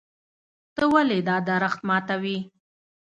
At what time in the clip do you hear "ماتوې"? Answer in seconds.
1.87-2.37